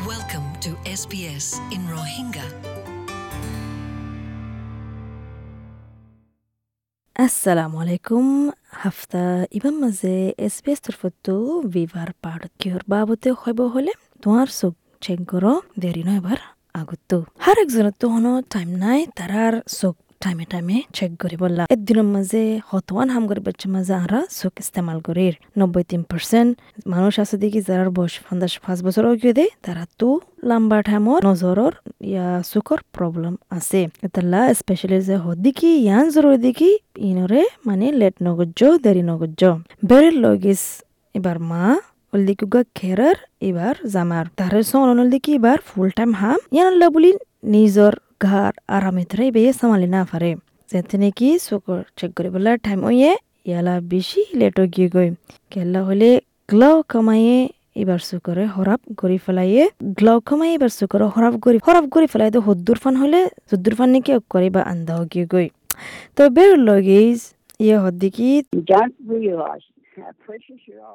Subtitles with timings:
[0.00, 2.46] Welcome to SBS in Rohingya.
[7.16, 8.24] assalamu alaikum.
[8.82, 11.34] Hafta ইবাম মাঝে SBS তরফতো
[11.66, 13.92] ভিভার পাড় কিহর বাবতে হইব হলে
[14.22, 16.38] তোমার চোখ চেক করো দেরি নয় এবার
[16.74, 22.08] আগতো হার একজনের তো হনো টাইম নাই তারার চোখ টাইমে টাইমে চেক করি বললা একদিনের
[22.14, 26.50] মাঝে হতওয়ান হাম করি বাচ্চা মাঝে আরা চোখ ইস্তেমাল করির। নব্বই তিন পার্সেন্ট
[26.92, 30.08] মানুষ আছে দেখি যারা বয়স পঞ্চাশ পাঁচ বছর অগিয়ে দেয়, তারা তো
[30.48, 31.72] লম্বা টাইমত নজরর
[32.10, 36.70] ইয়া চকুর প্রবলেম আছে। এতাল্লা স্পেশালি যে হদিকি ইয়ান জরুরি দেখি,
[37.08, 39.42] ইনরে মানে লেট নগজ্য, দেরি নগজ্য।
[39.88, 40.62] বেরের লগিস,
[41.14, 41.64] এবার মা
[42.12, 43.16] ওলদিকুগা খেরার,
[43.48, 47.10] এবার জামার। তারে সন দেখি, এবার ফুল টাইম হাম, ইয়ান বলি
[47.56, 50.30] নিজর ঘর আরামে ধরে বেয়ে সামালি না পারে
[50.68, 53.12] যেতে নাকি চকুর চেক করে বলে টাইম ওয়ে
[53.46, 55.08] ইয়ালা বেশি লেটও গিয়ে গই
[55.52, 56.10] কেলা হলে
[56.48, 57.38] গ্লাও কামাইয়ে
[57.76, 59.64] এবার চুকরে হরাপ গড়ি ফেলাইয়ে
[59.98, 63.20] গ্লাও কামাই এবার চুকরে হরাপ গড়ি হরাপ গড়ি ফেলাই তো হদ্দুর ফান হলে
[63.50, 65.48] হদ্দুর ফান নাকি করে বা আন্দাও গিয়ে গই
[66.16, 67.18] তো বের লগেজ
[67.60, 69.66] ইয়ে হদ্দিকি You don't realise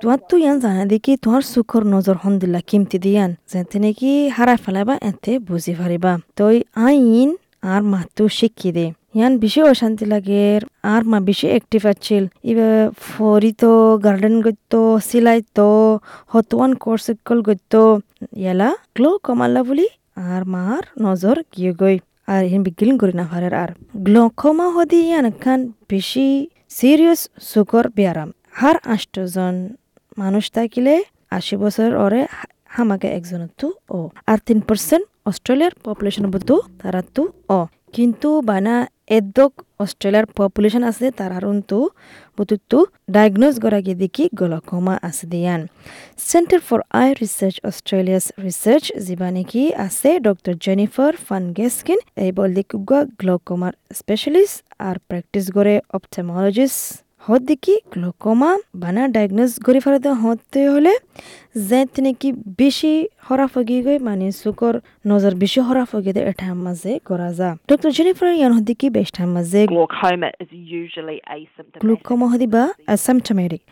[0.00, 4.58] তোমার তো ইয়ান জানা দেখি তোমার সুখর নজর হন দিলা কিমতি দিয়ান। যেতে নাকি হারাই
[4.64, 7.30] ফেলাইবা এতে বুঝি পারিবা তই আইন
[7.72, 8.86] আর মাতো শিখি দে।
[9.16, 10.44] ইয়ান বেশি অশান্তি লাগে
[10.92, 12.74] আর মা বেশি অ্যাক্টিভ আছিল। এবার
[13.08, 13.62] ফরিত
[14.04, 14.72] গার্ডেন গত্য
[15.08, 15.58] সিলাইত
[16.32, 17.72] হতওয়ান কোর্স কল গত্য
[18.42, 19.86] ইয়ালা গ্লো কমালা বলি
[20.28, 21.96] আর মার নজর গিয়ে গই
[22.32, 23.70] আর ইন বিগিলিং করি না পারে আর
[24.06, 26.26] গ্লকমা হদি ইয়ান খান বেশি
[26.78, 29.54] সিরিয়াস সুগর ব্যারাম হার আষ্টজন
[30.18, 30.94] মানুষ থাকিলে
[31.30, 32.26] আশি বছর ওরে
[32.66, 39.52] হামাকে একজনতো ও। আর তিন পার্সেন্ট অস্ট্রেলিয়ার পপুলেশন বুদ্ধু তারা তো ও। কিন্তু বানা এদক
[39.78, 41.44] অস্ট্রেলিয়ার পপুলেশন আছে তারার
[42.70, 42.78] তো
[43.10, 45.60] ডায়াগনোজ করা গিয়ে দেখি গ্লকমা আছে দিয়ান।
[46.30, 50.20] Centre for eye research Australia's research যিবা নেকি আছে?
[50.20, 56.82] ডক্টর জেনিফার ফানগেস্কিন এই বল দেখুগা গ্লকমার স্পেশালিস্ট আর প্র্যাকটিস করে অপথেমোলজিস্ট
[57.22, 60.92] হত দেখি গ্লোকোমা বানা ডায়াগনোস করে ফেলাতে হতে হলে
[61.62, 62.28] যে নাকি
[62.58, 62.92] বেশি
[63.26, 64.74] হরাফ গিয়ে গই মানে চুকর
[65.10, 69.28] নজর বেশি হরাফ গিয়ে দেয় এটার মাঝে করা যা। ডক্টর জেনিফার ইয়ান হত দেখি বেশটার
[69.36, 70.50] মাঝে glaucoma is
[70.80, 71.82] usually asymptomatic.
[71.84, 73.62] Glaucoma হদি বা অ্যাসিমটমেটিক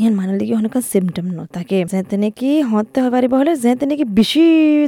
[0.00, 4.04] ইয়ান মানে লিগি হনকা সিমটম ন তাকে। যেতে নাকি হতে হয় পারিব হলে যেতে নাকি
[4.18, 4.44] বেশি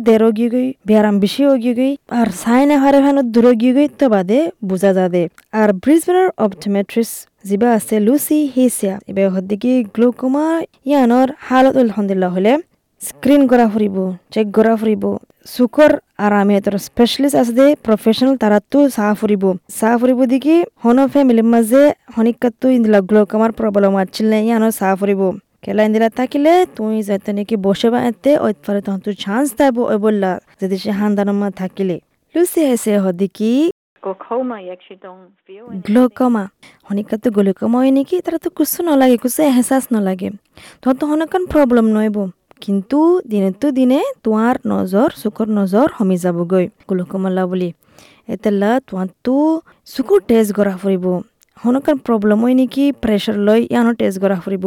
[0.08, 3.88] দেরো গিয়ে গই ব্যায়াম বেশি গিয়ে গই আর সাই না হারে ভানো দূর গিয়ে গই
[4.00, 5.22] তো বাদে বুঝা যা দে
[5.60, 7.10] আর ব্রিসবেনার অপটোমেট্রিস
[7.48, 10.46] যিবা আছে লুচি হেচিয়া এবার হদ্দিকি গ্লুকোমা
[10.90, 12.52] ইয়ানৰ হালত আলহামদুলিল্লাহ হলে
[13.02, 13.96] স্ক্রিন করা ফুরিব
[14.32, 15.04] চেক করা ফুরিব
[15.46, 15.92] চুকর
[16.24, 19.44] আরামে তোর স্পেশালিস্ট আছে দে প্রফেশনাল তারা তো চাহ ফুরিব
[19.78, 21.82] চাহ ফুরিব দেখি হন ফ্যামিলির মাঝে
[22.14, 25.22] হনিকাতো ইন্দিলা গ্লুকোমার প্রবলেম আছিল নে ইয়ানোর চাহ ফুরিব
[25.64, 29.76] কেলা ইন্দিলা থাকিলে তুই যাতে নাকি বসে বা এতে ওই পারে তখন তুই চান্স দেব
[29.90, 30.30] ওই বললা
[30.60, 31.96] যদি সে হান্দানোর মা থাকিলে
[32.34, 32.92] লুচি হেসে
[34.58, 35.82] you actually don't feel anything.
[35.86, 36.44] Glaucoma
[37.36, 40.28] glaucoma হয় নাকি তারা তো কিছু নলাগে কিছু এহসাস নলাগে
[40.80, 42.16] তোমার তো হনকান প্রবলেম নইব
[42.64, 42.98] কিন্তু
[43.32, 47.68] দিনেতো দিনে তোমার নজর চকুর নজর কমি যাবগৈ, গ্লুকোমালা বুলি।
[48.34, 49.36] এতেলা তোমার তো
[49.94, 51.04] চকুৰ টেষ্ট কৰা ফুৰিব।
[51.62, 52.84] হনকান প্ৰব্লেম হয় নেকি?
[53.02, 54.64] প্ৰেছাৰ লৈ ইয়ানো টেষ্ট কৰা ফুৰিব।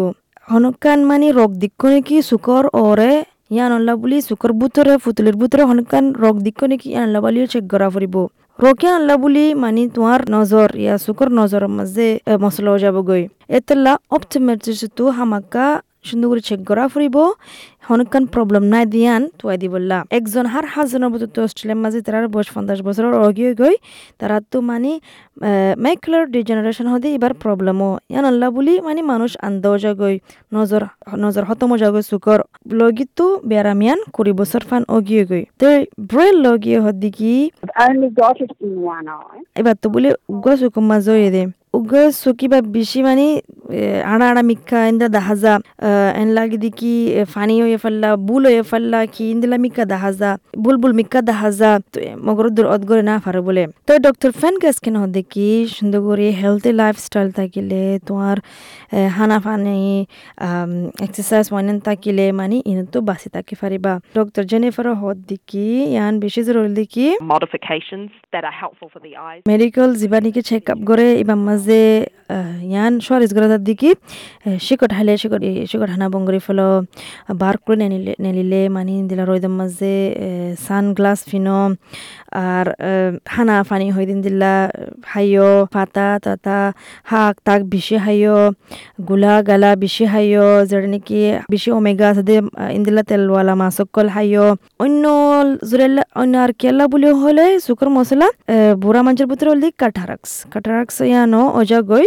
[0.51, 2.17] হনকান মানে ৰোগ দিক্ষ নেকি?
[2.29, 3.11] চুকৰ অৰে
[3.55, 6.87] ইয়ান অল্লা বুলি চুকৰ বুটৰে ফুতুলিৰ বুটৰে হনকান ৰোগ দিক্ষ নেকি?
[6.93, 8.15] ইয়ান অল্লা বুলিও চেক কৰা ফুৰিব।
[8.59, 12.07] ৰোগে আল্লাহ বুলি মানে তোমাৰ নজৰ, ইয়া চকুৰ নজৰৰ মাজে
[12.43, 13.21] মছলা যাবগৈ।
[13.57, 15.65] এতেলা অপটিমেট্ৰিছটো হামাকা
[16.09, 17.17] সুন্দর করে চেক করা ফুরিব।
[17.87, 22.19] হনকান প্রবলেম নাই দিয়ান তুয়াই দি বললা একজন হার হাজনের মতো তো অস্ট্রেলিয়ার মাঝে তারা
[22.35, 23.75] বয়স পঞ্চাশ বছরের অগিয়ে গই।
[24.19, 24.91] তারা তো মানে
[25.85, 30.15] মাইকুলার ডিজেনারেশন হতে এবার প্রবলেমও ইয়ান আল্লাহ বলি মানে মানুষ আন্দাও যাগই
[30.55, 30.81] নজর
[31.23, 32.39] নজর হতম যাগই চুকর।
[32.79, 35.65] লগিতো বেড়ামিয়ান কুড়ি বছর ফান অগিয়ে গই। তো
[36.09, 37.33] ব্রেল লগিয়ে হদি কি
[39.59, 41.43] এবার তো বলে উগ্র চুকুম মাজয়ে দে।
[41.77, 43.25] উগ্র চুকি বা বেশি মানে
[44.11, 45.53] আড়া আড়া মিক্কা ইন্দা দাহাজা
[46.21, 46.93] এন লাগি দিকি
[47.33, 50.29] ফানি হয়ে ফেললা বুল হয়ে ফেললা কি ইন্দিলা মিক্কা দাহাজা
[50.63, 54.77] বুল বুল মিক্কা দাহাজা তো মগর দূর অদগরে না পারে বলে তো ডক্টর ফ্যান গাছ
[54.85, 58.37] কেন দেখি সুন্দর করে হেলথি লাইফস্টাইল থাকিলে তোমার
[59.17, 59.79] হানা ফানি
[61.05, 66.41] এক্সারসাইজ ওয়ানেন থাকিলে মানে ইন তো বাঁচি থাকি পারিবা ডক্টর জেনিফার হদ দেখি ইয়ান বেশি
[66.47, 69.41] জরুরি দেখি Modifications that are helpful for the eyes.
[69.51, 71.83] Medical যিবা নেকি চেক আপ কৰে ইবাৰ মাজে
[72.71, 73.89] ইয়ান সৰিজ কৰে হাজার দিকে
[74.67, 75.41] শিকট হাইলে শিকট
[75.71, 76.67] শিকট হানা বঙ্গরি ফলো
[77.41, 77.77] বার করে
[78.25, 79.95] নেলিলে মানে দিলা রইদম মাঝে
[80.65, 81.59] সানগ্লাস ফিনো,
[82.47, 82.65] আর
[83.35, 84.53] হানা ফানি হই দিন দিলা
[85.13, 86.59] হাইও পাতা, তাতা,
[87.11, 88.37] হাক, তাক বেশি হাইও
[89.07, 91.19] গুলা গালা বেশি হাইও যেটা নাকি
[91.53, 92.35] বেশি ওমেগা আছে
[92.77, 94.47] ইন্দিলা তেলওয়ালা মাছকল হাইও
[94.83, 95.03] অন্য
[95.69, 98.27] জুরেলা, অন্য আর কেলা বলে হলে শুকর মশলা
[98.83, 102.05] বুড়া মানুষের ভিতরে হলি কাঠারাক্স কাঠারাক্স ইয়ানো অজাগই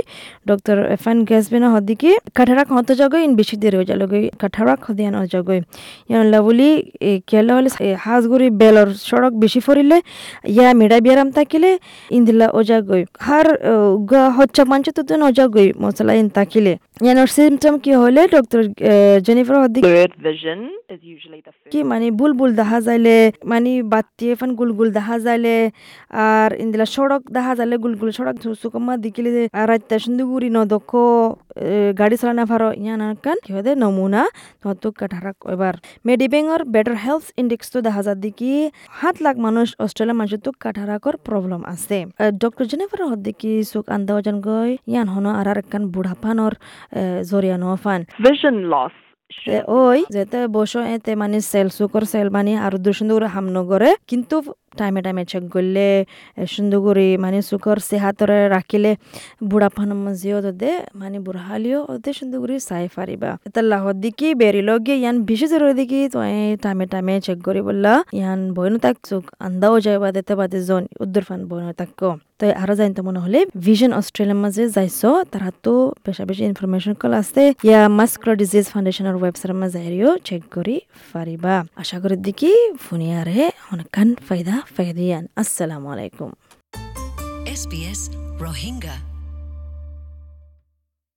[0.49, 1.38] ডক্টর এফান গ্যাসবিনা
[1.75, 5.61] হদিকে কাঠারাক হত জাগই ইন বেশি দেরি অজালগই কাঠারাক হদিয়ান অজাগই
[6.09, 6.71] ইয়ান লাবলি
[7.27, 7.71] কেলা হলে
[8.05, 9.99] হাজগুড়ি বেলর সড়ক বেশি ফরিলে
[10.55, 11.71] ইয়া মেডা বিয়ারাম থাকিলে
[12.11, 13.47] ইন্দিলা অজাগই হার
[14.11, 16.73] গা হচ্ছা পাঞ্চ তো অজাগই মশলা ইন থাকিলে
[17.05, 18.61] ইয়ানোর সিমটম কি হলে doctor
[19.27, 19.57] Jennifer
[20.29, 21.73] vision is usually the first.
[21.73, 23.15] কি মানে বুলবুল দেখা যাইলে
[23.45, 25.55] মানে বাতি এফান গুলগুল দেখা যাইলে
[26.27, 29.31] আর ইন্দিলা সড়ক দেখা যাইলে গুলগুল সড়ক সুকমা দিকিলে
[29.71, 30.93] রাত্তা সুন্দরগুড়ি নদক্ষ
[32.01, 34.23] গাড়ি চালানা ফারো ইয়ান কান কি হয় নমুনা
[34.63, 38.53] তত কাঠারাক এবার মেডিবেঙ্গর বেটার হেলথ ইন্ডেক্স তো দেখা যায় দেখি
[38.99, 41.99] সাত লাখ মানুষ অস্ট্রেলিয়া মানুষের তো কাঠারাকর প্রবলেম আছে
[42.43, 46.53] ডক্টর জেনেফার হদ দেখি চোখ আন্দাও যেন গই ইয়ান হন আর আর কান বুঢ়া ফানৰ
[47.31, 48.01] জরিয়া ন ফান
[48.65, 48.93] loss.
[49.49, 53.47] এ ওই যেতে বসো এতে মানে সেল সুকর সেল মানে আর দু সুন্দর করে হাম
[53.57, 54.37] নগরে কিন্তু
[54.81, 55.87] টাইমে টাইমে চেক করলে
[56.47, 58.91] সুন্দর করে মানে সুকর সেহাতরে রাখিলে
[59.51, 64.29] বুড়া ফান মজিও দে মানে বুড়া হালিও ওদের সুন্দর করে চাই পারিবা এটা লাহত দিকি
[64.35, 66.19] বেরিল গিয়ে ইয়ান বেশি জরুরি দিকি তো
[66.63, 70.83] টাইমে টাইমে চেক করি বললা ইয়ান বইনো তাক চোখ আন্দাও যায় বা দিতে বাদে জন
[71.01, 71.91] উদ্দুর ফান বইনো তাক
[72.41, 75.75] তো আরও জানতে মনে হলে ভিশন অস্ট্রেলিয়ার মাঝে যাইছো তারা তো
[76.07, 79.81] বেশা বেশি ইনফরমেশন কল আছে, ইয়া মাস্কুলার ডিজিজ ফাউন্ডেশনের ওয়েবসাইটের মাঝে
[80.25, 80.77] চেক করি
[81.13, 83.41] পারিবা আশা করি দেখি ফুনিয়ারে
[83.73, 86.31] অনেকখান ফায়দা ফায়দিয়ান আসসালামু আলাইকুম
[87.63, 88.01] SBS
[88.45, 88.97] Rohingya.